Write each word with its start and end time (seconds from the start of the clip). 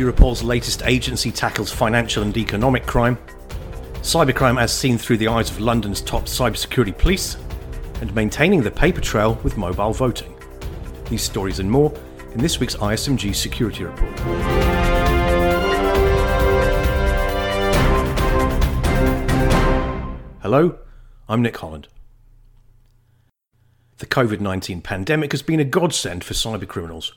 Europol's 0.00 0.42
latest 0.42 0.82
agency 0.86 1.30
tackles 1.30 1.70
financial 1.70 2.22
and 2.22 2.34
economic 2.34 2.86
crime, 2.86 3.18
cybercrime 3.96 4.58
as 4.58 4.72
seen 4.72 4.96
through 4.96 5.18
the 5.18 5.28
eyes 5.28 5.50
of 5.50 5.60
London's 5.60 6.00
top 6.00 6.22
cybersecurity 6.24 6.96
police, 6.96 7.36
and 8.00 8.14
maintaining 8.14 8.62
the 8.62 8.70
paper 8.70 9.02
trail 9.02 9.38
with 9.42 9.58
mobile 9.58 9.92
voting. 9.92 10.34
These 11.10 11.22
stories 11.22 11.58
and 11.58 11.70
more 11.70 11.92
in 12.32 12.38
this 12.38 12.58
week's 12.58 12.76
ISMG 12.76 13.34
Security 13.34 13.84
Report. 13.84 14.18
Hello, 20.40 20.78
I'm 21.28 21.42
Nick 21.42 21.58
Holland. 21.58 21.88
The 23.98 24.06
COVID 24.06 24.40
19 24.40 24.80
pandemic 24.80 25.32
has 25.32 25.42
been 25.42 25.60
a 25.60 25.64
godsend 25.64 26.24
for 26.24 26.32
cybercriminals. 26.32 27.12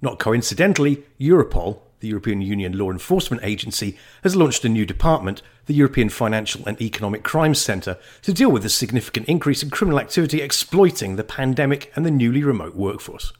Not 0.00 0.18
coincidentally, 0.18 1.04
Europol, 1.20 1.80
the 2.00 2.08
European 2.08 2.40
Union 2.40 2.76
law 2.76 2.90
enforcement 2.90 3.42
agency, 3.44 3.96
has 4.22 4.36
launched 4.36 4.64
a 4.64 4.68
new 4.68 4.86
department, 4.86 5.42
the 5.66 5.74
European 5.74 6.08
Financial 6.08 6.62
and 6.66 6.80
Economic 6.80 7.22
Crimes 7.22 7.60
Centre, 7.60 7.98
to 8.22 8.32
deal 8.32 8.50
with 8.50 8.62
the 8.62 8.68
significant 8.68 9.28
increase 9.28 9.62
in 9.62 9.70
criminal 9.70 10.00
activity 10.00 10.40
exploiting 10.40 11.16
the 11.16 11.24
pandemic 11.24 11.92
and 11.94 12.06
the 12.06 12.10
newly 12.10 12.42
remote 12.42 12.74
workforce. 12.74 13.32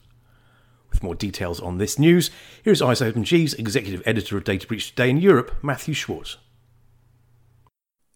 With 0.89 1.03
more 1.03 1.15
details 1.15 1.59
on 1.59 1.77
this 1.77 1.99
news, 1.99 2.31
here 2.63 2.73
is 2.73 2.81
ISMG's 2.81 3.53
Executive 3.53 4.01
Editor 4.05 4.37
of 4.37 4.43
Data 4.43 4.65
Breach 4.67 4.89
Today 4.89 5.09
in 5.09 5.17
Europe, 5.17 5.55
Matthew 5.61 5.93
Schwartz. 5.93 6.37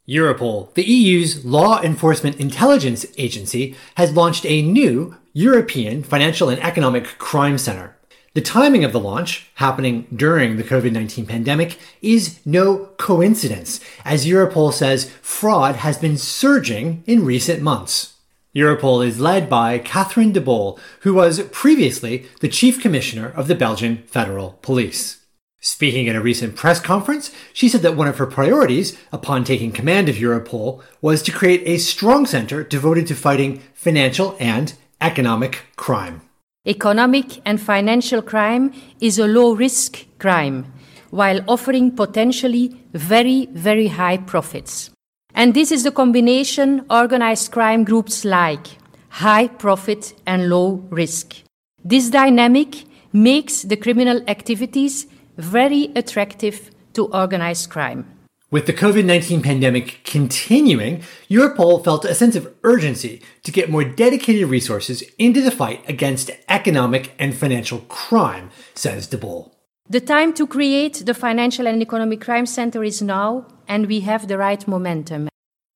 Europol, 0.07 0.73
the 0.73 0.83
EU's 0.83 1.45
law 1.45 1.81
enforcement 1.81 2.37
intelligence 2.37 3.05
agency, 3.17 3.75
has 3.95 4.11
launched 4.11 4.45
a 4.45 4.61
new 4.61 5.15
European 5.31 6.03
Financial 6.03 6.49
and 6.49 6.61
Economic 6.61 7.17
Crime 7.19 7.57
Center. 7.57 7.95
The 8.35 8.41
timing 8.41 8.83
of 8.83 8.93
the 8.93 8.99
launch, 8.99 9.47
happening 9.55 10.07
during 10.15 10.57
the 10.57 10.63
COVID 10.63 10.91
19 10.91 11.27
pandemic, 11.27 11.77
is 12.01 12.39
no 12.45 12.87
coincidence, 12.97 13.79
as 14.03 14.25
Europol 14.25 14.73
says 14.73 15.11
fraud 15.21 15.75
has 15.75 15.99
been 15.99 16.17
surging 16.17 17.03
in 17.05 17.25
recent 17.25 17.61
months. 17.61 18.15
Europol 18.55 19.05
is 19.05 19.19
led 19.19 19.47
by 19.49 19.77
Catherine 19.77 20.31
de 20.31 20.41
Bolle, 20.41 20.79
who 21.01 21.13
was 21.13 21.43
previously 21.51 22.25
the 22.39 22.47
Chief 22.47 22.81
Commissioner 22.81 23.29
of 23.29 23.47
the 23.47 23.55
Belgian 23.55 23.97
Federal 24.07 24.57
Police. 24.63 25.23
Speaking 25.59 26.09
at 26.09 26.15
a 26.15 26.21
recent 26.21 26.55
press 26.55 26.79
conference, 26.79 27.29
she 27.53 27.69
said 27.69 27.83
that 27.83 27.95
one 27.95 28.07
of 28.07 28.17
her 28.17 28.25
priorities 28.25 28.97
upon 29.11 29.43
taking 29.43 29.71
command 29.71 30.09
of 30.09 30.15
Europol 30.15 30.81
was 31.01 31.21
to 31.21 31.31
create 31.31 31.61
a 31.65 31.77
strong 31.77 32.25
center 32.25 32.63
devoted 32.63 33.05
to 33.07 33.15
fighting 33.15 33.61
financial 33.75 34.35
and 34.39 34.73
economic 34.99 35.65
crime. 35.75 36.21
Economic 36.65 37.41
and 37.43 37.59
financial 37.59 38.21
crime 38.21 38.71
is 39.01 39.19
a 39.19 39.27
low 39.27 39.53
risk 39.53 40.05
crime 40.17 40.71
while 41.09 41.41
offering 41.45 41.91
potentially 41.91 42.79
very, 42.93 43.47
very 43.47 43.87
high 43.87 44.15
profits. 44.15 44.89
And 45.35 45.53
this 45.53 45.73
is 45.73 45.83
the 45.83 45.91
combination 45.91 46.85
organized 46.89 47.51
crime 47.51 47.83
groups 47.83 48.23
like 48.23 48.77
high 49.09 49.49
profit 49.49 50.13
and 50.25 50.49
low 50.49 50.87
risk. 50.89 51.35
This 51.83 52.09
dynamic 52.09 52.85
makes 53.11 53.63
the 53.63 53.75
criminal 53.75 54.21
activities 54.29 55.05
very 55.35 55.91
attractive 55.97 56.71
to 56.93 57.07
organized 57.07 57.71
crime. 57.71 58.12
With 58.53 58.67
the 58.67 58.73
COVID 58.73 59.03
19 59.03 59.41
pandemic 59.41 60.01
continuing, 60.03 61.01
Europol 61.27 61.83
felt 61.83 62.05
a 62.05 62.13
sense 62.13 62.35
of 62.35 62.53
urgency 62.61 63.19
to 63.41 63.51
get 63.51 63.71
more 63.71 63.83
dedicated 63.83 64.47
resources 64.47 65.01
into 65.17 65.41
the 65.41 65.49
fight 65.49 65.83
against 65.89 66.29
economic 66.47 67.15
and 67.17 67.33
financial 67.33 67.79
crime, 67.89 68.51
says 68.75 69.07
De 69.07 69.17
Bolle. 69.17 69.51
The 69.89 70.01
time 70.01 70.33
to 70.33 70.45
create 70.45 71.01
the 71.03 71.15
Financial 71.15 71.65
and 71.65 71.81
Economic 71.81 72.21
Crime 72.21 72.45
Center 72.45 72.83
is 72.83 73.01
now, 73.01 73.47
and 73.67 73.87
we 73.87 74.01
have 74.01 74.27
the 74.27 74.37
right 74.37 74.67
momentum. 74.67 75.29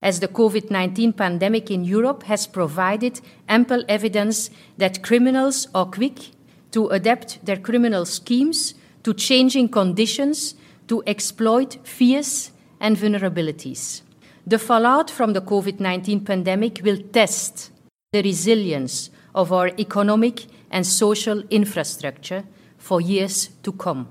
As 0.04 0.20
the 0.20 0.28
COVID 0.28 0.70
19 0.70 1.14
pandemic 1.14 1.72
in 1.72 1.84
Europe 1.84 2.22
has 2.26 2.46
provided 2.46 3.22
ample 3.50 3.84
evidence 3.90 4.52
that 4.78 5.02
criminals 5.02 5.68
are 5.74 5.88
quick 5.88 6.30
to 6.74 6.90
adapt 6.90 7.44
their 7.44 7.58
criminal 7.58 8.06
schemes 8.06 8.76
to 9.02 9.16
changing 9.16 9.70
conditions 9.70 10.54
to 10.88 11.02
exploit 11.08 11.80
fears 11.84 12.52
and 12.80 12.98
vulnerabilities. 12.98 14.02
The 14.46 14.60
fallout 14.60 15.10
from 15.10 15.34
the 15.34 15.42
COVID 15.42 15.80
19 15.80 16.22
pandemic 16.22 16.82
will 16.84 16.98
test 17.12 17.72
the 18.14 18.24
resilience 18.24 19.10
of 19.36 19.52
our 19.52 19.70
economic 19.78 20.46
and 20.72 20.86
social 20.86 21.44
infrastructure 21.50 22.44
for 22.78 23.02
years 23.02 23.50
to 23.64 23.72
come. 23.72 24.08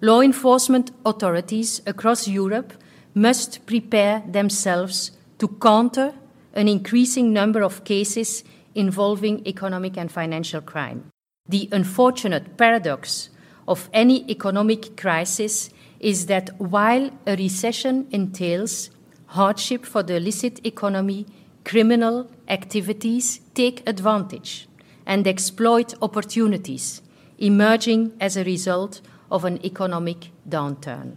Law 0.00 0.20
enforcement 0.20 0.90
authorities 1.06 1.80
across 1.86 2.26
Europe 2.26 2.72
must 3.14 3.64
prepare 3.66 4.22
themselves 4.26 5.12
to 5.38 5.48
counter 5.48 6.14
an 6.54 6.68
increasing 6.68 7.32
number 7.32 7.62
of 7.62 7.84
cases 7.84 8.44
involving 8.74 9.46
economic 9.46 9.96
and 9.96 10.10
financial 10.10 10.60
crime. 10.60 11.04
The 11.48 11.68
unfortunate 11.72 12.56
paradox 12.56 13.28
of 13.68 13.88
any 13.92 14.28
economic 14.30 14.96
crisis 14.96 15.70
is 16.02 16.26
that 16.26 16.50
while 16.60 17.10
a 17.26 17.36
recession 17.36 18.06
entails 18.10 18.90
hardship 19.26 19.86
for 19.86 20.02
the 20.02 20.16
illicit 20.16 20.64
economy, 20.66 21.24
criminal 21.64 22.28
activities 22.48 23.40
take 23.54 23.88
advantage 23.88 24.68
and 25.06 25.26
exploit 25.26 25.94
opportunities 26.02 27.00
emerging 27.38 28.12
as 28.20 28.36
a 28.36 28.44
result 28.44 29.00
of 29.30 29.44
an 29.44 29.64
economic 29.64 30.30
downturn. 30.48 31.16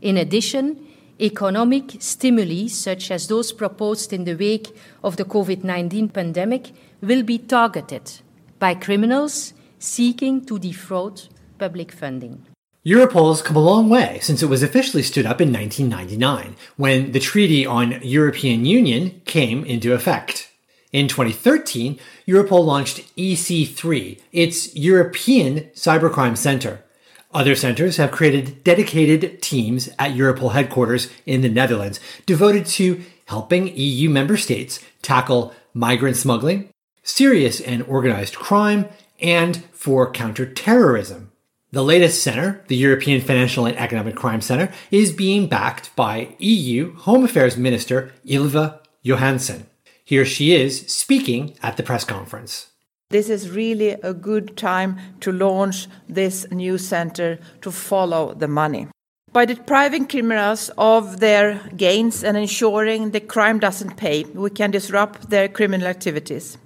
In 0.00 0.16
addition, 0.16 0.86
economic 1.20 1.96
stimuli, 1.98 2.68
such 2.68 3.10
as 3.10 3.26
those 3.26 3.52
proposed 3.52 4.12
in 4.12 4.24
the 4.24 4.36
wake 4.36 4.76
of 5.02 5.16
the 5.16 5.24
COVID 5.24 5.64
19 5.64 6.10
pandemic, 6.10 6.72
will 7.00 7.22
be 7.22 7.38
targeted 7.38 8.20
by 8.58 8.74
criminals 8.74 9.52
seeking 9.78 10.44
to 10.44 10.58
defraud 10.58 11.22
public 11.58 11.92
funding. 11.92 12.46
Europol's 12.86 13.42
come 13.42 13.56
a 13.56 13.60
long 13.60 13.88
way 13.88 14.18
since 14.22 14.42
it 14.42 14.48
was 14.48 14.62
officially 14.62 15.02
stood 15.02 15.26
up 15.26 15.40
in 15.40 15.52
1999, 15.52 16.56
when 16.76 17.12
the 17.12 17.20
Treaty 17.20 17.66
on 17.66 18.00
European 18.02 18.64
Union 18.64 19.20
came 19.24 19.64
into 19.64 19.92
effect. 19.92 20.50
In 20.92 21.08
2013, 21.08 21.98
Europol 22.26 22.64
launched 22.64 23.14
EC3, 23.16 24.20
its 24.32 24.74
European 24.76 25.64
Cybercrime 25.74 26.36
Center. 26.36 26.82
Other 27.34 27.54
centers 27.54 27.98
have 27.98 28.10
created 28.10 28.64
dedicated 28.64 29.42
teams 29.42 29.88
at 29.98 30.12
Europol 30.12 30.52
headquarters 30.52 31.10
in 31.26 31.42
the 31.42 31.50
Netherlands 31.50 32.00
devoted 32.24 32.64
to 32.66 33.02
helping 33.26 33.76
EU 33.76 34.08
member 34.08 34.38
states 34.38 34.80
tackle 35.02 35.52
migrant 35.74 36.16
smuggling, 36.16 36.70
serious 37.02 37.60
and 37.60 37.82
organized 37.82 38.36
crime, 38.36 38.86
and 39.20 39.64
for 39.72 40.10
counterterrorism. 40.10 41.32
The 41.70 41.84
latest 41.84 42.22
center, 42.22 42.64
the 42.68 42.76
European 42.76 43.20
Financial 43.20 43.66
and 43.66 43.76
Economic 43.76 44.16
Crime 44.16 44.40
Center, 44.40 44.72
is 44.90 45.12
being 45.12 45.48
backed 45.48 45.94
by 45.94 46.34
EU 46.38 46.94
Home 46.94 47.24
Affairs 47.24 47.58
Minister 47.58 48.10
Ylva 48.24 48.80
Johansson. 49.02 49.66
Here 50.02 50.24
she 50.24 50.54
is 50.54 50.86
speaking 50.86 51.58
at 51.62 51.76
the 51.76 51.82
press 51.82 52.04
conference. 52.04 52.68
This 53.10 53.28
is 53.28 53.50
really 53.50 53.90
a 53.90 54.14
good 54.14 54.56
time 54.56 54.98
to 55.20 55.30
launch 55.30 55.88
this 56.08 56.50
new 56.50 56.78
center 56.78 57.38
to 57.60 57.70
follow 57.70 58.32
the 58.32 58.48
money. 58.48 58.88
By 59.30 59.44
depriving 59.44 60.08
criminals 60.08 60.70
of 60.78 61.20
their 61.20 61.60
gains 61.76 62.24
and 62.24 62.38
ensuring 62.38 63.10
the 63.10 63.20
crime 63.20 63.58
doesn't 63.58 63.98
pay, 63.98 64.24
we 64.24 64.48
can 64.48 64.70
disrupt 64.70 65.28
their 65.28 65.48
criminal 65.48 65.86
activities. 65.86 66.56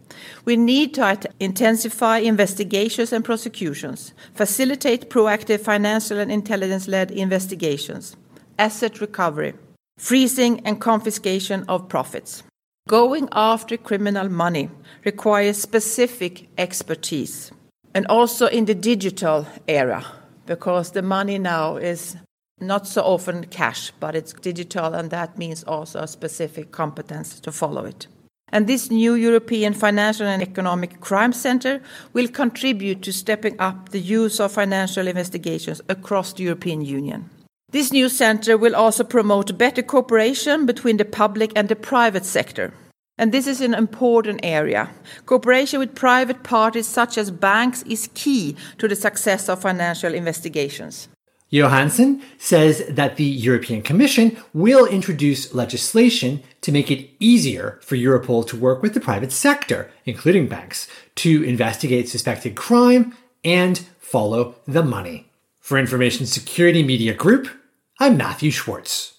We 0.45 0.57
need 0.57 0.95
to 0.95 1.19
intensify 1.41 2.19
investigations 2.19 3.13
and 3.13 3.25
prosecutions, 3.25 4.13
facilitate 4.35 5.11
proactive 5.11 5.61
financial 5.61 6.19
and 6.19 6.31
intelligence 6.31 6.89
led 6.89 7.11
investigations, 7.11 8.17
asset 8.59 9.01
recovery, 9.01 9.55
freezing 9.99 10.61
and 10.67 10.81
confiscation 10.81 11.65
of 11.69 11.89
profits. 11.89 12.43
Going 12.89 13.29
after 13.33 13.77
criminal 13.77 14.29
money 14.29 14.69
requires 15.05 15.57
specific 15.57 16.49
expertise, 16.59 17.53
and 17.95 18.07
also 18.09 18.47
in 18.47 18.65
the 18.65 18.75
digital 18.75 19.47
era, 19.69 20.05
because 20.47 20.91
the 20.91 21.03
money 21.03 21.39
now 21.39 21.77
is 21.77 22.17
not 22.61 22.87
so 22.87 23.03
often 23.03 23.45
cash, 23.47 23.93
but 24.01 24.15
it's 24.15 24.33
digital, 24.33 24.95
and 24.95 25.11
that 25.11 25.39
means 25.39 25.63
also 25.65 26.01
a 26.01 26.09
specific 26.09 26.73
competence 26.73 27.41
to 27.41 27.53
follow 27.53 27.85
it. 27.85 28.07
And 28.53 28.67
this 28.67 28.91
new 28.91 29.15
European 29.15 29.73
Financial 29.73 30.27
and 30.27 30.43
Economic 30.43 31.01
Crime 31.01 31.33
Center 31.33 31.81
will 32.13 32.29
contribute 32.29 33.01
to 33.03 33.13
stepping 33.13 33.59
up 33.59 33.89
the 33.89 33.99
use 33.99 34.39
of 34.39 34.53
financial 34.53 35.09
investigations 35.09 35.81
across 35.89 36.35
the 36.35 36.45
European 36.45 36.83
Union. 36.83 37.31
This 37.71 37.91
new 37.91 38.11
center 38.11 38.59
will 38.59 38.77
also 38.77 39.03
promote 39.03 39.57
better 39.57 39.83
cooperation 39.83 40.67
between 40.67 40.99
the 40.99 41.07
public 41.07 41.53
and 41.57 41.71
the 41.71 41.77
private 41.77 42.27
sector. 42.27 42.75
And 43.17 43.33
this 43.33 43.47
is 43.47 43.63
an 43.63 43.73
important 43.73 44.41
area. 44.43 44.91
Cooperation 45.25 45.79
with 45.79 45.95
private 45.95 46.43
parties 46.43 46.87
such 46.87 47.17
as 47.17 47.31
banks 47.31 47.83
is 47.85 48.11
key 48.13 48.57
to 48.77 48.89
the 48.89 48.97
success 48.97 49.49
of 49.49 49.63
financial 49.63 50.13
investigations. 50.13 51.09
Johansson 51.53 52.23
says 52.39 52.83
that 52.89 53.17
the 53.17 53.25
European 53.25 53.83
Commission 53.83 54.39
will 54.55 54.87
introduce 54.87 55.53
legislation 55.53 56.43
to 56.63 56.73
make 56.73 56.91
it 56.91 57.11
easier 57.21 57.79
for 57.83 57.95
Europol 57.95 58.47
to 58.49 58.57
work 58.57 58.81
with 58.81 58.95
the 58.95 59.01
private 59.01 59.33
sector, 59.33 59.91
including 60.07 60.49
banks, 60.49 60.89
to 61.17 61.43
investigate 61.45 62.09
suspected 62.09 62.57
crime 62.57 63.15
and 63.45 63.81
follow 64.01 64.55
the 64.67 64.83
money. 64.83 65.29
For 65.61 65.77
Information 65.77 66.25
Security 66.25 66.83
Media 66.83 67.13
Group, 67.13 67.49
I'm 68.01 68.17
Matthew 68.17 68.51
Schwartz. 68.51 69.19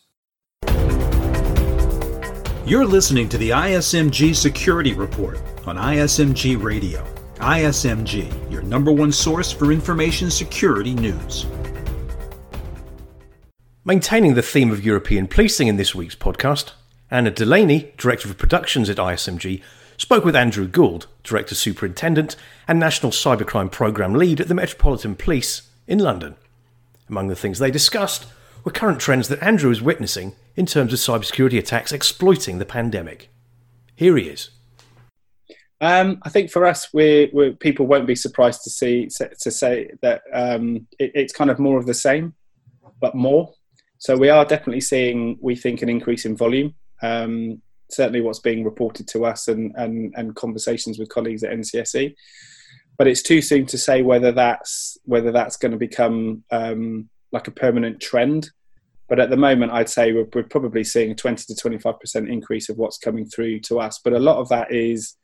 You're 2.65 2.86
listening 2.86 3.29
to 3.29 3.38
the 3.38 3.51
ISMG 3.51 4.36
Security 4.36 4.94
Report 4.94 5.39
on 5.68 5.75
ISMG 5.75 6.62
Radio. 6.62 7.06
ISMG, 7.36 8.51
your 8.51 8.63
number 8.63 8.91
one 8.91 9.12
source 9.12 9.51
for 9.51 9.71
information 9.71 10.31
security 10.31 10.95
news. 10.95 11.45
Maintaining 13.85 14.35
the 14.35 14.41
theme 14.41 14.71
of 14.71 14.85
European 14.85 15.27
policing 15.27 15.68
in 15.68 15.75
this 15.75 15.94
week's 15.94 16.15
podcast, 16.15 16.71
Anna 17.12 17.30
Delaney, 17.30 17.91
Director 17.97 18.30
of 18.30 18.38
Productions 18.38 18.89
at 18.89 18.95
ISMG, 18.95 19.62
spoke 19.97 20.24
with 20.24 20.38
Andrew 20.38 20.69
Gould, 20.69 21.07
Director 21.21 21.53
Superintendent 21.53 22.38
and 22.65 22.80
National 22.80 23.12
Cybercrime 23.12 23.69
Programme 23.69 24.13
Lead 24.13 24.39
at 24.39 24.47
the 24.47 24.53
Metropolitan 24.53 25.15
Police 25.15 25.63
in 25.85 26.00
London. 26.00 26.38
Among 27.09 27.27
the 27.27 27.35
things 27.35 27.59
they 27.59 27.71
discussed 27.71 28.25
were 28.63 28.71
current 28.71 29.01
trends 29.01 29.27
that 29.27 29.44
Andrew 29.44 29.69
is 29.69 29.81
witnessing 29.81 30.33
in 30.56 30.65
terms 30.65 30.94
of 30.94 31.00
cybersecurity 31.00 31.59
attacks 31.59 31.91
exploiting 31.91 32.59
the 32.59 32.65
pandemic. 32.65 33.29
Here 33.97 34.15
he 34.15 34.29
is. 34.29 34.50
Um, 35.81 36.19
I 36.24 36.29
think 36.29 36.51
for 36.51 36.65
us, 36.65 36.88
we 36.94 37.27
people 37.59 37.86
won't 37.86 38.07
be 38.07 38.15
surprised 38.15 38.63
to 38.63 38.69
see 38.69 39.09
to 39.09 39.51
say 39.51 39.91
that 40.01 40.21
um, 40.31 40.88
it, 41.00 41.12
it's 41.13 41.33
kind 41.33 41.50
of 41.50 41.59
more 41.59 41.77
of 41.77 41.86
the 41.86 41.94
same, 41.94 42.33
but 43.01 43.13
more. 43.13 43.53
So 44.03 44.17
we 44.17 44.29
are 44.29 44.44
definitely 44.44 44.81
seeing, 44.81 45.38
we 45.39 45.55
think, 45.55 45.81
an 45.81 45.88
increase 45.88 46.25
in 46.25 46.35
volume. 46.35 46.75
Um, 47.01 47.61
certainly, 47.89 48.19
what's 48.19 48.39
being 48.39 48.65
reported 48.65 49.07
to 49.07 49.23
us 49.23 49.47
and, 49.47 49.73
and 49.77 50.13
and 50.17 50.35
conversations 50.35 51.00
with 51.00 51.07
colleagues 51.07 51.41
at 51.41 51.57
NCSC. 51.57 52.13
But 52.97 53.07
it's 53.07 53.21
too 53.21 53.41
soon 53.41 53.65
to 53.67 53.77
say 53.77 54.01
whether 54.01 54.33
that's 54.33 54.97
whether 55.05 55.31
that's 55.31 55.55
going 55.55 55.71
to 55.71 55.77
become 55.77 56.44
um, 56.51 57.09
like 57.31 57.47
a 57.47 57.51
permanent 57.51 58.01
trend. 58.01 58.50
But 59.07 59.21
at 59.21 59.29
the 59.29 59.38
moment, 59.38 59.71
I'd 59.71 59.88
say 59.88 60.11
we're, 60.11 60.27
we're 60.33 60.44
probably 60.44 60.83
seeing 60.83 61.11
a 61.11 61.15
20 61.15 61.53
to 61.53 61.53
25% 61.53 62.29
increase 62.29 62.67
of 62.67 62.77
what's 62.77 62.97
coming 62.97 63.25
through 63.25 63.61
to 63.61 63.79
us. 63.79 64.01
But 64.03 64.11
a 64.11 64.19
lot 64.19 64.35
of 64.35 64.50
that 64.50 64.69
is 64.73 65.15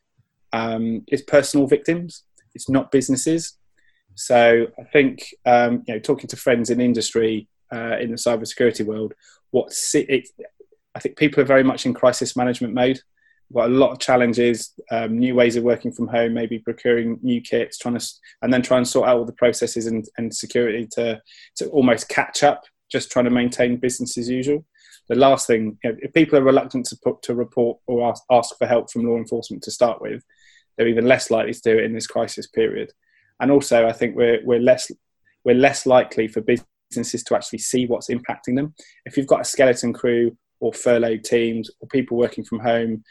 um, 0.53 1.03
is 1.09 1.21
personal 1.23 1.67
victims. 1.67 2.23
It's 2.55 2.69
not 2.69 2.91
businesses. 2.91 3.57
So 4.15 4.67
I 4.79 4.83
think 4.93 5.35
um, 5.45 5.83
you 5.85 5.95
know, 5.95 5.99
talking 5.99 6.27
to 6.27 6.37
friends 6.37 6.69
in 6.69 6.79
industry 6.79 7.49
uh, 7.73 7.97
in 7.99 8.11
the 8.11 8.17
cybersecurity 8.17 8.85
world, 8.85 9.13
what 9.51 9.73
I 9.95 10.99
think 10.99 11.17
people 11.17 11.41
are 11.41 11.45
very 11.45 11.63
much 11.63 11.85
in 11.85 11.93
crisis 11.93 12.35
management 12.35 12.73
mode. 12.73 13.01
We've 13.49 13.63
got 13.63 13.71
a 13.71 13.73
lot 13.73 13.91
of 13.91 13.99
challenges, 13.99 14.73
um, 14.91 15.17
new 15.17 15.33
ways 15.33 15.55
of 15.55 15.63
working 15.63 15.91
from 15.91 16.07
home, 16.07 16.33
maybe 16.33 16.59
procuring 16.59 17.19
new 17.23 17.41
kits, 17.41 17.79
trying 17.79 17.97
to, 17.97 18.07
and 18.43 18.53
then 18.53 18.61
try 18.61 18.77
and 18.77 18.87
sort 18.87 19.09
out 19.09 19.17
all 19.17 19.25
the 19.25 19.33
processes 19.33 19.87
and, 19.87 20.05
and 20.17 20.33
security 20.33 20.87
to 20.91 21.21
to 21.57 21.67
almost 21.69 22.09
catch 22.09 22.43
up. 22.43 22.63
Just 22.91 23.11
trying 23.11 23.25
to 23.25 23.31
maintain 23.31 23.77
business 23.77 24.17
as 24.17 24.29
usual 24.29 24.65
the 25.09 25.15
last 25.15 25.47
thing, 25.47 25.77
you 25.83 25.91
know, 25.91 25.97
if 26.01 26.13
people 26.13 26.37
are 26.37 26.43
reluctant 26.43 26.85
to 26.85 26.97
put 27.03 27.21
to 27.23 27.33
report 27.33 27.79
or 27.87 28.07
ask, 28.07 28.23
ask 28.31 28.57
for 28.57 28.67
help 28.67 28.91
from 28.91 29.05
law 29.05 29.17
enforcement 29.17 29.63
to 29.63 29.71
start 29.71 30.01
with, 30.01 30.23
they're 30.77 30.87
even 30.87 31.07
less 31.07 31.31
likely 31.31 31.53
to 31.53 31.61
do 31.61 31.77
it 31.77 31.83
in 31.83 31.93
this 31.93 32.07
crisis 32.07 32.47
period. 32.47 32.93
And 33.39 33.51
also, 33.51 33.87
I 33.87 33.91
think 33.91 34.15
we're 34.15 34.39
we're 34.45 34.59
less 34.59 34.91
we're 35.43 35.55
less 35.55 35.85
likely 35.85 36.27
for 36.27 36.41
businesses 36.89 37.23
to 37.23 37.35
actually 37.35 37.59
see 37.59 37.85
what's 37.85 38.09
impacting 38.09 38.55
them. 38.55 38.73
If 39.05 39.17
you've 39.17 39.27
got 39.27 39.41
a 39.41 39.45
skeleton 39.45 39.93
crew 39.93 40.37
or 40.59 40.73
furloughed 40.73 41.23
teams 41.23 41.69
or 41.79 41.87
people 41.87 42.17
working 42.17 42.43
from 42.43 42.59
home, 42.59 43.03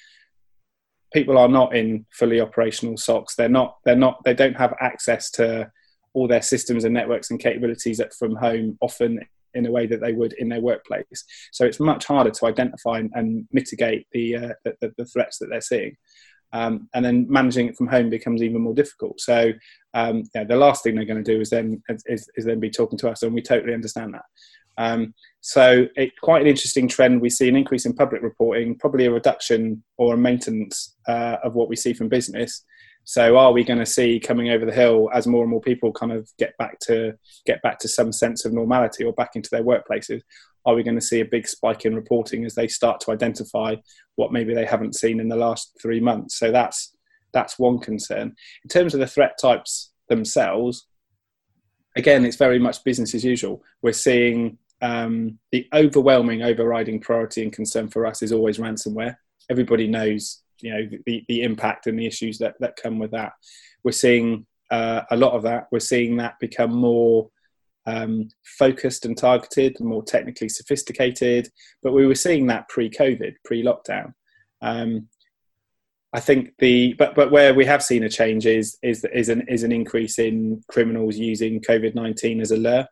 people 1.13 1.39
are 1.39 1.49
not 1.49 1.75
in 1.75 2.07
fully 2.13 2.41
operational 2.41 2.95
SOCs. 2.95 3.35
They're 3.37 3.49
not. 3.49 3.79
They're 3.85 3.97
not. 3.97 4.23
They 4.25 4.35
don't 4.35 4.57
have 4.57 4.75
access 4.81 5.31
to 5.33 5.71
all 6.15 6.29
their 6.29 6.43
systems 6.43 6.85
and 6.85 6.95
networks 6.95 7.31
and 7.31 7.41
capabilities 7.41 8.01
from 8.19 8.35
home 8.37 8.77
often 8.81 9.21
in 9.55 9.67
a 9.67 9.71
way 9.71 9.87
that 9.87 10.01
they 10.01 10.13
would 10.13 10.35
in 10.35 10.49
their 10.49 10.61
workplace. 10.61 11.25
So 11.53 11.65
it's 11.65 11.81
much 11.81 12.05
harder 12.05 12.31
to 12.31 12.47
identify 12.47 13.03
and, 13.15 13.47
mitigate 13.53 14.07
the, 14.13 14.37
uh, 14.37 14.53
the, 14.65 14.93
the 14.99 15.05
threats 15.07 15.39
that 15.39 15.49
they're 15.49 15.61
seeing 15.61 15.97
um, 16.53 16.89
and 16.95 17.05
then 17.05 17.27
managing 17.29 17.69
it 17.69 17.77
from 17.77 17.89
home 17.89 18.11
becomes 18.11 18.43
even 18.43 18.62
more 18.62 18.75
difficult. 18.75 19.21
So 19.21 19.53
um, 19.95 20.25
yeah, 20.35 20.45
the 20.45 20.56
last 20.56 20.83
thing 20.83 20.95
they're 20.95 21.05
going 21.05 21.23
to 21.23 21.35
do 21.35 21.41
is 21.41 21.50
then 21.50 21.83
is, 21.89 22.29
is, 22.37 22.45
then 22.45 22.61
be 22.61 22.71
talking 22.71 22.99
to 22.99 23.11
us, 23.11 23.23
and 23.23 23.35
we 23.35 23.43
totally 23.43 23.75
understand 23.75 24.15
that. 24.15 24.25
Um, 24.79 25.12
so 25.41 25.87
it's 25.97 26.19
quite 26.23 26.43
an 26.43 26.49
interesting 26.49 26.89
trend. 26.89 27.21
We 27.21 27.31
see 27.31 27.49
an 27.49 27.56
increase 27.56 27.85
in 27.85 27.95
public 27.95 28.23
reporting, 28.23 28.77
probably 28.77 29.06
a 29.06 29.11
reduction 29.11 29.83
or 29.97 30.15
a 30.15 30.19
maintenance 30.19 30.97
uh, 31.09 31.37
of 31.43 31.55
what 31.55 31.69
we 31.69 31.77
see 31.77 31.93
from 31.93 32.09
business. 32.09 32.65
So 33.05 33.39
are 33.39 33.53
we 33.53 33.65
going 33.65 33.79
to 33.79 33.87
see 33.87 34.21
coming 34.21 34.51
over 34.51 34.67
the 34.67 34.73
hill 34.73 35.09
as 35.15 35.27
more 35.27 35.43
and 35.43 35.51
more 35.51 35.62
people 35.62 35.93
kind 35.93 36.12
of 36.12 36.31
get 36.39 36.56
back 36.59 36.79
to 36.81 37.15
get 37.47 37.62
back 37.62 37.79
to 37.79 37.89
some 37.89 38.12
sense 38.12 38.44
of 38.44 38.53
normality 38.53 39.03
or 39.03 39.15
back 39.15 39.31
into 39.35 39.49
their 39.51 39.65
workplaces? 39.65 40.21
Are 40.66 40.75
we 40.75 40.82
going 40.82 40.94
to 40.94 41.00
see 41.00 41.20
a 41.20 41.25
big 41.25 41.46
spike 41.49 41.84
in 41.84 41.94
reporting 41.94 42.44
as 42.44 42.55
they 42.55 42.69
start 42.69 43.00
to 43.00 43.12
identify 43.12 43.76
what 44.16 44.32
maybe 44.32 44.55
they 44.55 44.64
haven't 44.64 44.96
seen 44.96 45.20
in 45.20 45.28
the 45.28 45.37
last 45.37 45.76
three 45.81 46.00
months? 46.00 46.38
So 46.38 46.50
that's 46.50 46.94
that's 47.32 47.58
one 47.58 47.78
concern. 47.78 48.34
In 48.64 48.69
terms 48.69 48.94
of 48.94 49.00
the 49.00 49.06
threat 49.06 49.38
types 49.40 49.93
themselves, 50.08 50.87
again, 51.96 52.25
it's 52.25 52.37
very 52.37 52.58
much 52.58 52.84
business 52.84 53.14
as 53.14 53.25
usual. 53.25 53.62
We're 53.82 53.93
seeing 53.93 54.58
um, 54.81 55.38
the 55.52 55.66
overwhelming, 55.75 56.43
overriding 56.43 57.00
priority 57.00 57.43
and 57.43 57.52
concern 57.52 57.88
for 57.88 58.06
us 58.06 58.22
is 58.22 58.32
always 58.32 58.58
ransomware. 58.58 59.16
Everybody 59.50 59.87
knows 59.88 60.43
you 60.60 60.72
know 60.72 60.88
the, 61.06 61.25
the 61.28 61.43
impact 61.43 61.87
and 61.87 61.99
the 61.99 62.06
issues 62.06 62.38
that, 62.38 62.55
that 62.60 62.76
come 62.76 62.99
with 62.99 63.10
that 63.12 63.32
we're 63.84 63.93
seeing 63.93 64.46
uh, 64.70 65.02
a 65.10 65.16
lot 65.16 65.32
of 65.32 65.43
that 65.43 65.69
we're 65.70 65.78
seeing 65.78 66.16
that 66.16 66.38
become 66.40 66.75
more 66.75 67.31
um, 67.88 68.29
focused 68.58 69.05
and 69.05 69.17
targeted 69.17 69.79
more 69.81 70.02
technically 70.02 70.49
sophisticated 70.49 71.49
but 71.82 71.93
we 71.93 72.06
were 72.06 72.14
seeing 72.14 72.46
that 72.46 72.69
pre-covid 72.69 73.35
pre-lockdown 73.44 74.12
um, 74.61 75.08
I 76.12 76.20
think 76.20 76.55
the 76.58 76.94
but 76.94 77.14
but 77.14 77.31
where 77.31 77.52
we 77.52 77.67
have 77.67 77.82
seen 77.82 78.02
a 78.02 78.08
change 78.08 78.46
is 78.46 78.79
is 78.82 79.05
is 79.12 79.29
an 79.29 79.43
is 79.46 79.62
an 79.62 79.73
increase 79.73 80.19
in 80.19 80.62
criminals 80.69 81.19
using 81.19 81.61
COVID 81.61 81.94
nineteen 81.94 82.41
as 82.41 82.51
a 82.51 82.56
lure 82.56 82.86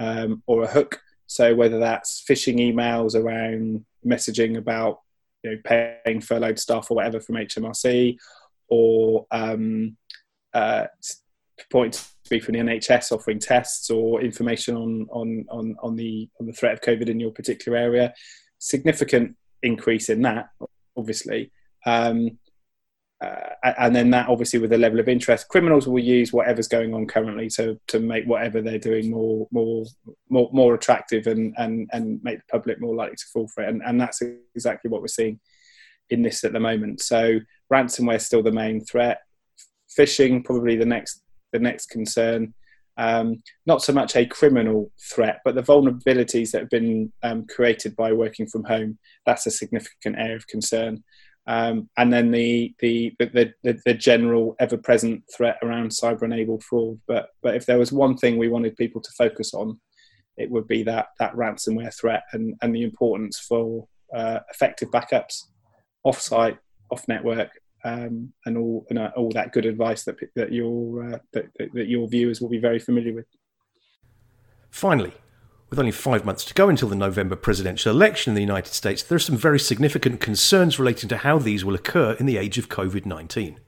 um, 0.00 0.42
or 0.46 0.64
a 0.64 0.66
hook. 0.66 1.00
So 1.26 1.54
whether 1.54 1.78
that's 1.78 2.24
phishing 2.28 2.56
emails 2.56 3.14
around 3.14 3.84
messaging 4.04 4.56
about 4.56 5.00
you 5.44 5.52
know, 5.52 5.56
paying 5.64 6.20
furloughed 6.20 6.58
staff 6.58 6.90
or 6.90 6.96
whatever 6.96 7.20
from 7.20 7.36
HMRC, 7.36 8.16
or 8.68 9.26
um, 9.30 9.96
uh, 10.52 10.86
point 11.70 11.94
to 12.24 12.30
be 12.30 12.40
from 12.40 12.54
the 12.54 12.60
NHS 12.60 13.12
offering 13.12 13.38
tests 13.38 13.90
or 13.90 14.20
information 14.20 14.76
on, 14.76 15.06
on, 15.10 15.44
on, 15.50 15.76
on, 15.82 15.96
the, 15.96 16.28
on 16.40 16.46
the 16.46 16.52
threat 16.52 16.72
of 16.72 16.80
COVID 16.80 17.08
in 17.08 17.20
your 17.20 17.30
particular 17.30 17.78
area. 17.78 18.14
Significant 18.58 19.36
increase 19.62 20.08
in 20.08 20.22
that, 20.22 20.48
obviously. 20.96 21.52
Um, 21.86 22.38
uh, 23.20 23.50
and 23.78 23.96
then 23.96 24.10
that 24.10 24.28
obviously 24.28 24.60
with 24.60 24.70
the 24.70 24.78
level 24.78 25.00
of 25.00 25.08
interest 25.08 25.48
criminals 25.48 25.88
will 25.88 25.98
use 25.98 26.32
whatever's 26.32 26.68
going 26.68 26.94
on 26.94 27.04
currently 27.04 27.48
to 27.48 27.76
to 27.88 27.98
make 27.98 28.24
whatever 28.26 28.62
they're 28.62 28.78
doing 28.78 29.10
more 29.10 29.48
more 29.50 29.84
more, 30.28 30.48
more 30.52 30.74
attractive 30.74 31.26
and, 31.26 31.52
and 31.58 31.88
and 31.92 32.22
make 32.22 32.38
the 32.38 32.44
public 32.48 32.80
more 32.80 32.94
likely 32.94 33.16
to 33.16 33.26
fall 33.32 33.48
for 33.48 33.64
it 33.64 33.70
and, 33.70 33.82
and 33.84 34.00
that's 34.00 34.22
exactly 34.54 34.88
what 34.88 35.00
we're 35.00 35.08
seeing 35.08 35.40
in 36.10 36.22
this 36.22 36.44
at 36.44 36.52
the 36.52 36.60
moment 36.60 37.00
so 37.00 37.40
ransomware 37.72 38.16
is 38.16 38.24
still 38.24 38.42
the 38.42 38.52
main 38.52 38.80
threat 38.84 39.22
phishing 39.98 40.44
probably 40.44 40.76
the 40.76 40.84
next 40.84 41.22
the 41.52 41.58
next 41.58 41.86
concern 41.86 42.54
um, 42.96 43.40
not 43.64 43.80
so 43.80 43.92
much 43.92 44.16
a 44.16 44.26
criminal 44.26 44.90
threat, 45.00 45.38
but 45.44 45.54
the 45.54 45.62
vulnerabilities 45.62 46.50
that 46.50 46.62
have 46.62 46.70
been 46.70 47.12
um, 47.22 47.46
created 47.46 47.94
by 47.94 48.12
working 48.12 48.48
from 48.48 48.64
home, 48.64 48.98
that's 49.24 49.46
a 49.46 49.52
significant 49.52 50.16
area 50.18 50.34
of 50.34 50.48
concern 50.48 51.04
um, 51.48 51.88
and 51.96 52.12
then 52.12 52.30
the, 52.30 52.74
the 52.78 53.14
the, 53.18 53.52
the 53.62 53.80
the 53.86 53.94
general 53.94 54.54
ever-present 54.60 55.24
threat 55.34 55.56
around 55.62 55.88
cyber-enabled 55.90 56.62
fraud. 56.62 57.00
But 57.08 57.30
but 57.42 57.56
if 57.56 57.64
there 57.64 57.78
was 57.78 57.90
one 57.90 58.18
thing 58.18 58.36
we 58.36 58.50
wanted 58.50 58.76
people 58.76 59.00
to 59.00 59.10
focus 59.16 59.54
on, 59.54 59.80
it 60.36 60.50
would 60.50 60.68
be 60.68 60.82
that 60.82 61.06
that 61.18 61.34
ransomware 61.34 61.98
threat 61.98 62.24
and 62.32 62.54
and 62.60 62.74
the 62.74 62.82
importance 62.82 63.40
for 63.40 63.88
uh, 64.14 64.40
effective 64.52 64.90
backups, 64.90 65.44
off-site, 66.04 66.58
off-network, 66.90 67.50
um, 67.84 68.32
and 68.44 68.56
all 68.56 68.86
and 68.90 68.98
uh, 68.98 69.10
all 69.16 69.30
that 69.30 69.52
good 69.52 69.66
advice 69.66 70.04
that 70.04 70.16
that 70.34 70.52
your 70.52 71.14
uh, 71.14 71.18
that, 71.32 71.46
that 71.74 71.88
your 71.88 72.08
viewers 72.08 72.40
will 72.40 72.48
be 72.48 72.58
very 72.58 72.78
familiar 72.78 73.14
with. 73.14 73.26
Finally, 74.70 75.14
with 75.70 75.78
only 75.78 75.92
five 75.92 76.24
months 76.24 76.44
to 76.44 76.54
go 76.54 76.68
until 76.68 76.88
the 76.88 76.96
November 76.96 77.36
presidential 77.36 77.92
election 77.92 78.32
in 78.32 78.34
the 78.34 78.40
United 78.40 78.72
States, 78.72 79.02
there 79.02 79.16
are 79.16 79.20
some 79.20 79.36
very 79.36 79.60
significant 79.60 80.20
concerns 80.20 80.78
relating 80.78 81.08
to 81.08 81.18
how 81.18 81.38
these 81.38 81.64
will 81.64 81.74
occur 81.74 82.12
in 82.20 82.26
the 82.26 82.36
age 82.36 82.58
of 82.58 82.68
COVID 82.68 83.06
19. 83.06 83.60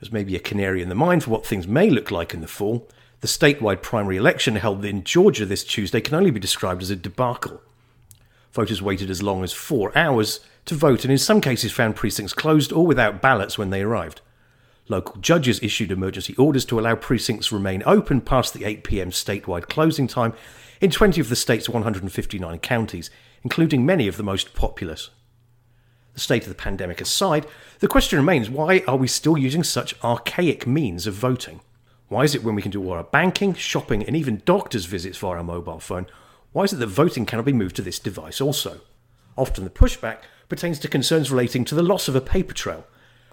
As 0.00 0.12
maybe 0.12 0.36
a 0.36 0.40
canary 0.40 0.80
in 0.80 0.88
the 0.88 0.94
mine 0.94 1.20
for 1.20 1.30
what 1.30 1.46
things 1.46 1.66
may 1.66 1.90
look 1.90 2.10
like 2.10 2.32
in 2.32 2.40
the 2.40 2.46
fall, 2.46 2.88
The 3.20 3.26
statewide 3.26 3.82
primary 3.82 4.16
election 4.16 4.56
held 4.56 4.84
in 4.84 5.02
Georgia 5.02 5.44
this 5.44 5.64
Tuesday 5.64 6.00
can 6.00 6.14
only 6.14 6.30
be 6.30 6.38
described 6.38 6.82
as 6.82 6.90
a 6.90 6.96
debacle. 6.96 7.60
Voters 8.58 8.82
waited 8.82 9.08
as 9.08 9.22
long 9.22 9.44
as 9.44 9.52
four 9.52 9.96
hours 9.96 10.40
to 10.64 10.74
vote 10.74 11.04
and 11.04 11.12
in 11.12 11.18
some 11.18 11.40
cases 11.40 11.70
found 11.70 11.94
precincts 11.94 12.32
closed 12.32 12.72
or 12.72 12.84
without 12.84 13.22
ballots 13.22 13.56
when 13.56 13.70
they 13.70 13.82
arrived. 13.82 14.20
Local 14.88 15.14
judges 15.20 15.62
issued 15.62 15.92
emergency 15.92 16.34
orders 16.34 16.64
to 16.64 16.80
allow 16.80 16.96
precincts 16.96 17.52
remain 17.52 17.84
open 17.86 18.20
past 18.20 18.52
the 18.52 18.64
8 18.64 18.82
pm 18.82 19.10
statewide 19.12 19.68
closing 19.68 20.08
time 20.08 20.32
in 20.80 20.90
20 20.90 21.20
of 21.20 21.28
the 21.28 21.36
state's 21.36 21.68
159 21.68 22.58
counties, 22.58 23.10
including 23.44 23.86
many 23.86 24.08
of 24.08 24.16
the 24.16 24.24
most 24.24 24.54
populous. 24.54 25.10
The 26.14 26.18
state 26.18 26.42
of 26.42 26.48
the 26.48 26.56
pandemic 26.56 27.00
aside, 27.00 27.46
the 27.78 27.86
question 27.86 28.18
remains 28.18 28.50
why 28.50 28.82
are 28.88 28.96
we 28.96 29.06
still 29.06 29.38
using 29.38 29.62
such 29.62 29.94
archaic 30.02 30.66
means 30.66 31.06
of 31.06 31.14
voting? 31.14 31.60
Why 32.08 32.24
is 32.24 32.34
it 32.34 32.42
when 32.42 32.56
we 32.56 32.62
can 32.62 32.72
do 32.72 32.82
all 32.84 32.94
our 32.94 33.04
banking, 33.04 33.54
shopping, 33.54 34.02
and 34.02 34.16
even 34.16 34.42
doctor's 34.44 34.86
visits 34.86 35.18
via 35.18 35.36
our 35.36 35.44
mobile 35.44 35.78
phone, 35.78 36.08
why 36.58 36.64
is 36.64 36.72
it 36.72 36.80
that 36.80 36.88
voting 36.88 37.24
cannot 37.24 37.44
be 37.44 37.52
moved 37.52 37.76
to 37.76 37.82
this 37.82 38.00
device 38.00 38.40
also? 38.40 38.80
Often 39.36 39.62
the 39.62 39.70
pushback 39.70 40.22
pertains 40.48 40.80
to 40.80 40.88
concerns 40.88 41.30
relating 41.30 41.64
to 41.64 41.76
the 41.76 41.84
loss 41.84 42.08
of 42.08 42.16
a 42.16 42.20
paper 42.20 42.52
trail. 42.52 42.84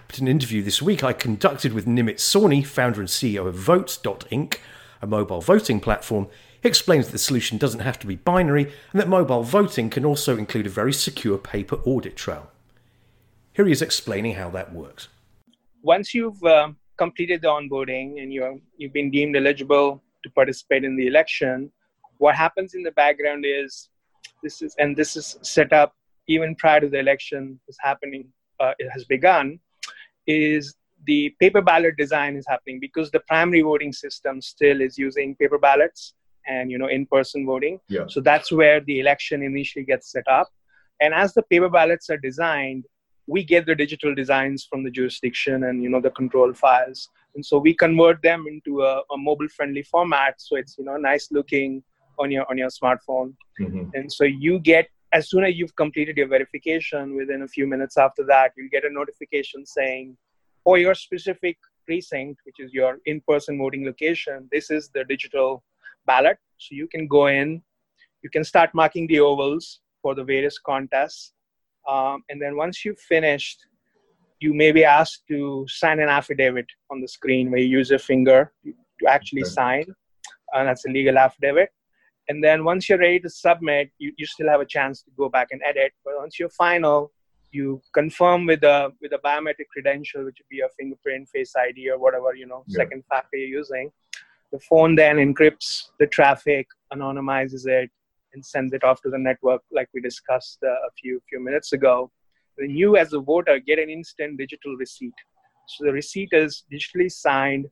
But 0.06 0.20
in 0.20 0.28
an 0.28 0.32
interview 0.32 0.62
this 0.62 0.80
week 0.80 1.04
I 1.04 1.12
conducted 1.12 1.74
with 1.74 1.88
Nimit 1.88 2.18
Sawhney, 2.18 2.64
founder 2.64 3.00
and 3.00 3.10
CEO 3.10 3.48
of 3.48 3.56
Voatz.inc, 3.56 4.60
a 5.02 5.08
mobile 5.08 5.42
voting 5.42 5.80
platform, 5.80 6.28
he 6.62 6.70
explains 6.70 7.08
that 7.08 7.14
the 7.14 7.18
solution 7.18 7.58
doesn't 7.58 7.80
have 7.80 7.98
to 7.98 8.06
be 8.06 8.16
binary 8.16 8.72
and 8.92 9.02
that 9.02 9.10
mobile 9.10 9.42
voting 9.42 9.90
can 9.90 10.06
also 10.06 10.38
include 10.38 10.68
a 10.68 10.70
very 10.70 10.94
secure 10.94 11.40
paper 11.40 11.78
audit 11.78 12.16
trail. 12.16 12.52
Here 13.54 13.66
he 13.66 13.72
is 13.72 13.82
explaining 13.82 14.36
how 14.36 14.52
that 14.52 14.72
works. 14.72 15.08
Once 15.82 16.14
you've 16.14 16.44
uh, 16.44 16.74
completed 16.98 17.42
the 17.42 17.48
onboarding 17.48 18.22
and 18.22 18.32
you're, 18.32 18.60
you've 18.78 18.94
been 18.94 19.10
deemed 19.10 19.36
eligible 19.36 20.04
to 20.22 20.30
participate 20.30 20.84
in 20.84 20.96
the 20.96 21.08
election, 21.08 21.72
what 22.18 22.36
happens 22.36 22.74
in 22.74 22.84
the 22.84 22.92
background 22.92 23.46
is 23.48 23.90
this 24.44 24.62
is 24.62 24.76
and 24.80 24.96
this 24.96 25.16
is 25.16 25.38
set 25.42 25.74
up 25.74 25.94
even 26.28 26.56
prior 26.56 26.80
to 26.80 26.90
the 26.90 27.00
election 27.00 27.60
is 27.68 27.78
happening 27.80 28.28
uh, 28.60 28.74
it 28.80 28.90
has 28.90 29.06
begun 29.06 29.60
is 30.28 30.76
the 31.06 31.36
paper 31.40 31.62
ballot 31.62 31.96
design 31.98 32.36
is 32.36 32.46
happening 32.48 32.80
because 32.80 33.12
the 33.12 33.20
primary 33.22 33.62
voting 33.62 33.94
system 33.94 34.42
still 34.42 34.82
is 34.82 34.98
using 34.98 35.36
paper 35.36 35.58
ballots 35.58 36.14
and 36.48 36.72
you 36.72 36.78
know 36.78 36.88
in-person 36.88 37.46
voting. 37.46 37.80
Yeah. 37.90 38.06
so 38.08 38.22
that's 38.22 38.52
where 38.52 38.80
the 38.82 39.00
election 39.00 39.44
initially 39.44 39.86
gets 39.86 40.12
set 40.12 40.28
up. 40.28 40.48
And 41.02 41.14
as 41.14 41.34
the 41.34 41.44
paper 41.44 41.70
ballots 41.70 42.10
are 42.10 42.18
designed 42.18 42.86
we 43.28 43.44
get 43.44 43.66
the 43.66 43.76
digital 43.76 44.14
designs 44.14 44.68
from 44.70 44.84
the 44.84 44.92
jurisdiction 44.92 45.64
and 45.64 45.82
you 45.82 45.90
know 45.90 46.02
the 46.02 46.12
control 46.12 46.54
files. 46.54 47.10
And 47.36 47.46
so 47.46 47.58
we 47.58 47.74
convert 47.74 48.22
them 48.22 48.46
into 48.48 48.84
a, 48.84 49.02
a 49.12 49.18
mobile 49.18 49.50
friendly 49.50 49.84
format. 49.84 50.36
So 50.40 50.56
it's 50.56 50.78
you 50.78 50.86
know 50.86 50.98
nice 50.98 51.32
looking 51.32 51.84
on 52.20 52.32
your 52.32 52.46
on 52.50 52.58
your 52.58 52.70
smartphone. 52.70 53.34
Mm-hmm. 53.60 53.90
and 53.94 54.12
so 54.12 54.24
you 54.24 54.60
get 54.60 54.90
as 55.14 55.30
soon 55.30 55.46
as 55.46 55.56
you've 55.56 55.76
completed 55.76 56.18
your 56.18 56.28
verification 56.28 57.16
within 57.16 57.44
a 57.44 57.48
few 57.48 57.68
minutes 57.68 57.98
after 57.98 58.26
that 58.26 58.52
you'll 58.58 58.70
get 58.70 58.84
a 58.84 58.90
notification 58.90 59.66
saying 59.66 60.18
for 60.64 60.78
your 60.78 60.94
specific 60.94 61.58
precinct 61.86 62.42
which 62.46 62.60
is 62.60 62.74
your 62.74 62.98
in-person 63.06 63.58
voting 63.58 63.86
location 63.86 64.50
this 64.52 64.70
is 64.70 64.90
the 64.90 65.04
digital 65.06 65.64
ballot. 66.06 66.38
So 66.58 66.76
you 66.76 66.88
can 66.88 67.08
go 67.08 67.28
in 67.28 67.62
you 68.22 68.30
can 68.30 68.44
start 68.44 68.72
marking 68.74 69.06
the 69.08 69.20
ovals 69.20 69.82
for 70.02 70.16
the 70.16 70.24
various 70.24 70.58
contests. 70.58 71.34
Um, 71.88 72.24
and 72.30 72.42
then 72.42 72.56
once 72.58 72.84
you've 72.84 73.00
finished 73.00 73.60
you 74.40 74.54
may 74.54 74.72
be 74.72 74.84
asked 74.84 75.24
to 75.28 75.66
sign 75.70 76.00
an 76.00 76.10
affidavit 76.10 76.66
on 76.92 77.00
the 77.00 77.08
screen 77.08 77.52
where 77.52 77.60
you 77.60 77.78
use 77.78 77.90
your 77.90 78.00
finger 78.00 78.52
to 78.66 79.08
actually 79.08 79.44
okay. 79.44 79.50
sign. 79.50 79.86
And 80.54 80.68
that's 80.68 80.86
a 80.86 80.90
legal 80.90 81.18
affidavit 81.18 81.70
and 82.28 82.44
then 82.44 82.64
once 82.64 82.90
you're 82.90 82.98
ready 82.98 83.20
to 83.20 83.30
submit 83.30 83.92
you, 83.98 84.12
you 84.18 84.26
still 84.26 84.50
have 84.50 84.62
a 84.62 84.66
chance 84.66 85.02
to 85.04 85.12
go 85.18 85.30
back 85.30 85.50
and 85.52 85.62
edit. 85.64 85.94
But 86.04 86.16
once 86.18 86.40
you're 86.40 86.50
final 86.50 87.12
you 87.56 87.82
confirm 87.94 88.46
with 88.46 88.64
a 88.64 88.92
with 89.02 89.14
a 89.14 89.22
biometric 89.26 89.68
credential 89.72 90.26
which 90.26 90.38
would 90.40 90.50
be 90.50 90.60
a 90.60 90.70
fingerprint 90.78 91.28
face 91.30 91.54
id 91.56 91.90
or 91.90 91.98
whatever 91.98 92.36
you 92.36 92.46
know 92.46 92.64
yeah. 92.68 92.78
second 92.82 93.04
factor 93.10 93.38
you're 93.38 93.58
using. 93.60 93.90
The 94.52 94.60
phone 94.60 94.96
then 94.96 95.18
encrypts 95.18 95.90
the 96.00 96.08
traffic 96.08 96.68
anonymizes 96.94 97.66
it 97.66 97.90
and 98.34 98.46
sends 98.46 98.74
it 98.74 98.84
off 98.84 99.02
to 99.04 99.10
the 99.10 99.18
network 99.18 99.62
like 99.72 99.90
we 99.94 100.02
discussed 100.02 100.60
uh, 100.64 100.70
a 100.90 100.92
few 101.00 101.22
few 101.30 101.40
minutes 101.40 101.72
ago. 101.74 102.12
Then 102.58 102.70
you 102.70 102.98
as 102.98 103.14
a 103.14 103.20
voter 103.20 103.60
get 103.60 103.80
an 103.80 103.90
instant 103.90 104.38
digital 104.38 104.76
receipt. 104.76 105.14
So 105.68 105.86
the 105.86 105.94
receipt 105.94 106.30
is 106.32 106.64
digitally 106.72 107.12
signed 107.12 107.66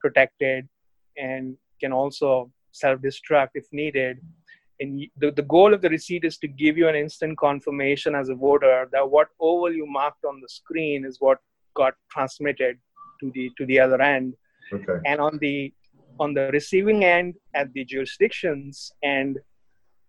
protected 0.00 0.68
and 1.16 1.56
can 1.80 1.92
also 1.92 2.50
self-destruct 2.72 3.50
if 3.54 3.66
needed. 3.72 4.18
And 4.80 5.06
the, 5.18 5.30
the 5.30 5.42
goal 5.42 5.74
of 5.74 5.82
the 5.82 5.90
receipt 5.90 6.24
is 6.24 6.38
to 6.38 6.48
give 6.48 6.78
you 6.78 6.88
an 6.88 6.94
instant 6.94 7.36
confirmation 7.38 8.14
as 8.14 8.30
a 8.30 8.34
voter 8.34 8.88
that 8.92 9.10
what 9.10 9.28
oval 9.38 9.72
you 9.72 9.86
marked 9.86 10.24
on 10.24 10.40
the 10.40 10.48
screen 10.48 11.04
is 11.04 11.16
what 11.20 11.38
got 11.74 11.94
transmitted 12.10 12.78
to 13.20 13.30
the 13.34 13.50
to 13.58 13.66
the 13.66 13.78
other 13.78 14.00
end. 14.00 14.34
Okay. 14.72 14.98
And 15.04 15.20
on 15.20 15.38
the 15.38 15.72
on 16.18 16.34
the 16.34 16.50
receiving 16.52 17.04
end 17.04 17.34
at 17.54 17.72
the 17.72 17.84
jurisdictions 17.84 18.92
and 19.02 19.38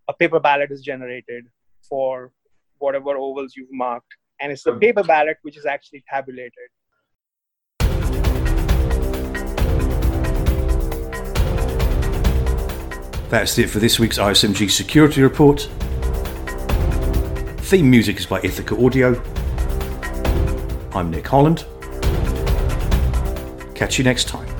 a 0.07 0.13
paper 0.13 0.39
ballot 0.39 0.71
is 0.71 0.81
generated 0.81 1.45
for 1.87 2.31
whatever 2.79 3.17
ovals 3.17 3.53
you've 3.55 3.71
marked. 3.71 4.13
And 4.39 4.51
it's 4.51 4.63
the 4.63 4.73
um, 4.73 4.79
paper 4.79 5.03
ballot 5.03 5.37
which 5.43 5.57
is 5.57 5.65
actually 5.65 6.03
tabulated. 6.09 6.69
That's 13.31 13.57
it 13.57 13.69
for 13.69 13.79
this 13.79 13.97
week's 13.97 14.17
ISMG 14.17 14.69
Security 14.69 15.21
Report. 15.21 15.61
Theme 17.61 17.89
music 17.89 18.17
is 18.17 18.25
by 18.25 18.41
Ithaca 18.43 18.75
Audio. 18.75 19.23
I'm 20.93 21.09
Nick 21.09 21.27
Holland. 21.27 21.63
Catch 23.73 23.97
you 23.97 24.03
next 24.03 24.27
time. 24.27 24.50